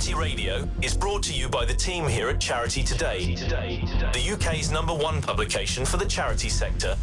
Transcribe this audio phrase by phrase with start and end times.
[0.00, 4.70] Charity Radio is brought to you by the team here at Charity Today, the UK's
[4.70, 6.96] number one publication for the charity sector.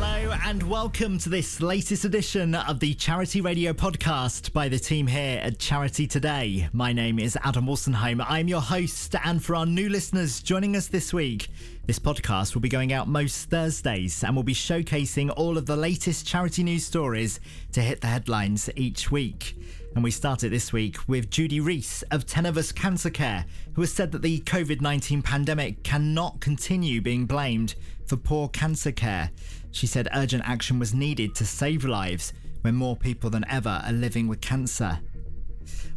[0.00, 5.08] Hello and welcome to this latest edition of the Charity Radio podcast by the team
[5.08, 6.68] here at Charity Today.
[6.72, 8.24] My name is Adam Wolstenholme.
[8.28, 11.48] I'm your host, and for our new listeners joining us this week,
[11.86, 15.76] this podcast will be going out most Thursdays and we'll be showcasing all of the
[15.76, 17.40] latest charity news stories
[17.72, 19.56] to hit the headlines each week.
[19.94, 24.12] And we started this week with Judi Rhys of Tenovus Cancer Care, who has said
[24.12, 27.74] that the COVID 19 pandemic cannot continue being blamed
[28.06, 29.30] for poor cancer care.
[29.70, 32.32] She said urgent action was needed to save lives
[32.62, 35.00] when more people than ever are living with cancer.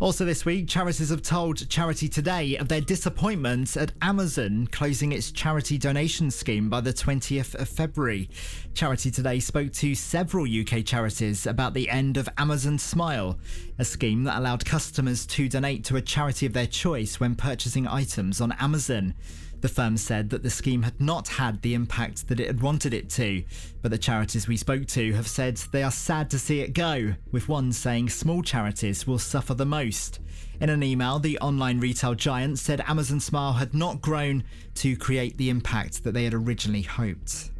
[0.00, 5.30] Also, this week, charities have told Charity Today of their disappointment at Amazon closing its
[5.30, 8.30] charity donation scheme by the 20th of February.
[8.72, 13.38] Charity Today spoke to several UK charities about the end of Amazon Smile,
[13.78, 17.86] a scheme that allowed customers to donate to a charity of their choice when purchasing
[17.86, 19.14] items on Amazon.
[19.60, 22.94] The firm said that the scheme had not had the impact that it had wanted
[22.94, 23.44] it to,
[23.82, 27.14] but the charities we spoke to have said they are sad to see it go,
[27.30, 30.20] with one saying small charities will suffer the most.
[30.60, 34.44] In an email, the online retail giant said Amazon Smile had not grown
[34.76, 37.50] to create the impact that they had originally hoped.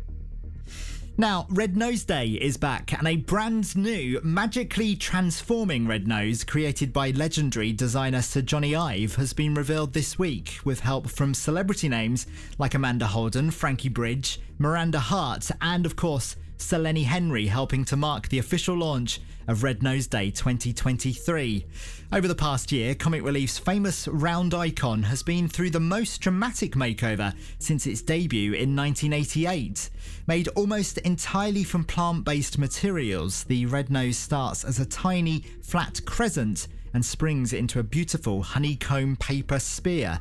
[1.21, 6.95] Now, Red Nose Day is back, and a brand new, magically transforming red nose created
[6.95, 11.91] by legendary designer Sir Jony Ive has been revealed this week with help from celebrity
[11.91, 17.85] names like Amanda Holden, Frankie Bridge, Miranda Hart, and of course, Sir Lenny Henry helping
[17.87, 21.67] to mark the official launch of Red Nose Day 2023.
[22.13, 26.73] Over the past year, Comic Relief's famous round icon has been through the most dramatic
[26.73, 29.91] makeover since its debut in 1988.
[30.27, 36.01] Made almost entirely from plant based materials, the Red Nose starts as a tiny, flat
[36.05, 40.21] crescent and springs into a beautiful honeycomb paper spear.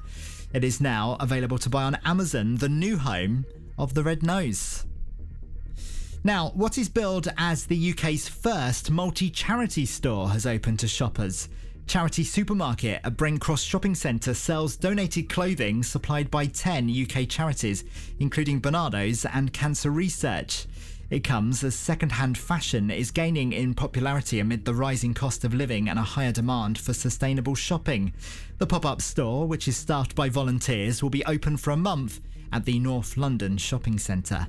[0.53, 3.45] It is now available to buy on Amazon, the new home
[3.77, 4.85] of the Red Nose.
[6.23, 11.47] Now, what is billed as the UK's first multi charity store has opened to shoppers.
[11.87, 17.85] Charity Supermarket at Brent Cross Shopping Centre sells donated clothing supplied by 10 UK charities,
[18.19, 20.67] including Barnardo's and Cancer Research.
[21.09, 25.87] It comes as second-hand fashion is gaining in popularity amid the rising cost of living
[25.87, 28.13] and a higher demand for sustainable shopping.
[28.57, 32.19] The pop-up store, which is staffed by volunteers, will be open for a month
[32.51, 34.47] at the North London Shopping Centre.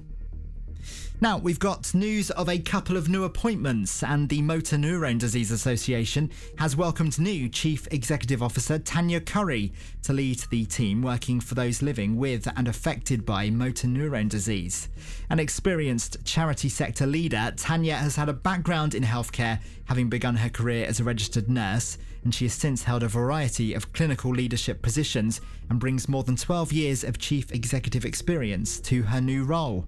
[1.21, 5.51] Now, we've got news of a couple of new appointments, and the Motor Neurone Disease
[5.51, 11.55] Association has welcomed new Chief Executive Officer Tanya Curry to lead the team working for
[11.55, 14.89] those living with and affected by motor neurone disease.
[15.29, 20.49] An experienced charity sector leader, Tanya has had a background in healthcare, having begun her
[20.49, 24.83] career as a registered nurse, and she has since held a variety of clinical leadership
[24.83, 29.87] positions and brings more than 12 years of chief executive experience to her new role.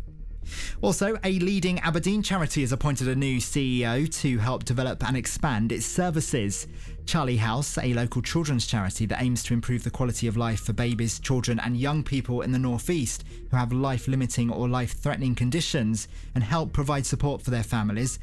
[0.80, 5.72] Also, a leading Aberdeen charity has appointed a new CEO to help develop and expand
[5.72, 6.66] its services.
[7.06, 10.72] Charlie House, a local children's charity that aims to improve the quality of life for
[10.72, 15.34] babies, children, and young people in the Northeast who have life limiting or life threatening
[15.34, 18.19] conditions and help provide support for their families,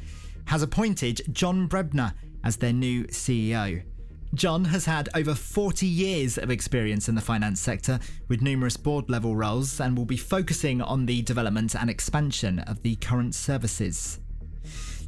[0.46, 3.82] has appointed John Brebner as their new CEO.
[4.34, 7.98] John has had over 40 years of experience in the finance sector
[8.28, 12.80] with numerous board level roles and will be focusing on the development and expansion of
[12.82, 14.20] the current services.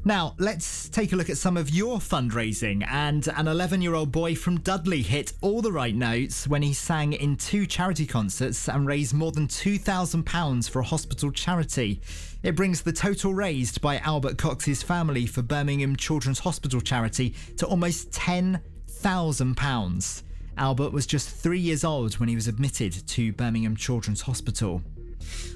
[0.04, 2.84] Now, let's take a look at some of your fundraising.
[2.90, 6.72] And an 11 year old boy from Dudley hit all the right notes when he
[6.72, 12.00] sang in two charity concerts and raised more than £2,000 for a hospital charity.
[12.42, 17.66] It brings the total raised by Albert Cox's family for Birmingham Children's Hospital charity to
[17.66, 18.60] almost 10
[19.02, 20.22] £1,000.
[20.56, 24.82] Albert was just three years old when he was admitted to Birmingham Children's Hospital.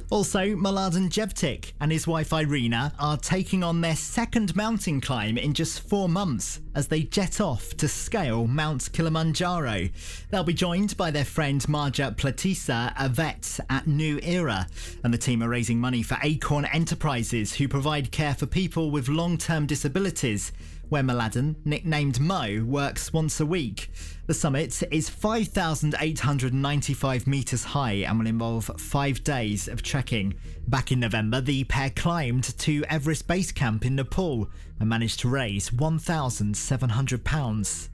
[0.09, 5.53] Also, Mladen Jevtic and his wife Irina are taking on their second mountain climb in
[5.53, 9.89] just four months as they jet off to scale Mount Kilimanjaro.
[10.31, 14.69] They'll be joined by their friend Marja Platisa, a vet at New Era,
[15.03, 19.09] and the team are raising money for Acorn Enterprises, who provide care for people with
[19.09, 20.53] long term disabilities
[20.89, 23.91] where Mladen, nicknamed Mo, works once a week.
[24.27, 30.35] The summit is 5,895 metres high and will involve five days of trekking.
[30.67, 34.51] Back in November, the pair climbed to Everest Base Camp in Nepal
[34.81, 37.89] and managed to raise £1,700.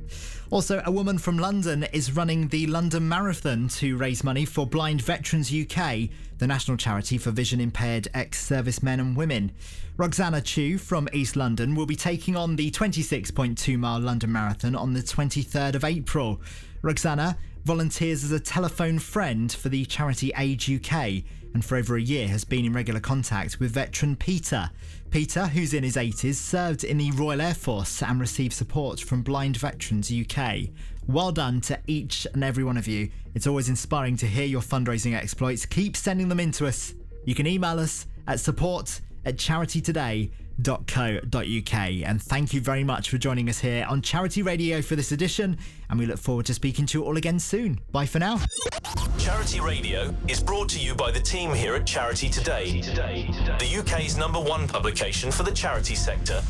[0.50, 5.00] Also, a woman from London is running the London Marathon to raise money for Blind
[5.00, 9.52] Veterans UK, the national charity for vision impaired ex servicemen and women.
[9.96, 14.94] Roxana Chu from East London will be taking on the 26.2 mile London Marathon on
[14.94, 15.84] the 23rd of
[16.22, 16.40] April.
[16.82, 21.24] Roxana volunteers as a telephone friend for the charity Age UK
[21.54, 24.70] and for over a year has been in regular contact with veteran Peter.
[25.10, 29.22] Peter, who's in his 80s, served in the Royal Air Force and received support from
[29.22, 30.68] Blind Veterans UK.
[31.08, 33.10] Well done to each and every one of you.
[33.34, 35.66] It's always inspiring to hear your fundraising exploits.
[35.66, 36.94] Keep sending them in to us.
[37.24, 41.74] You can email us at support at charitytoday.co.uk.
[41.74, 45.58] And thank you very much for joining us here on Charity Radio for this edition.
[45.90, 47.80] And we look forward to speaking to you all again soon.
[47.90, 48.40] Bye for now.
[49.18, 54.16] Charity Radio is brought to you by the team here at Charity Today, the UK's
[54.16, 56.42] number one publication for the charity sector.